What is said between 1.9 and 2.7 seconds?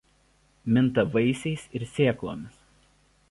sėklomis.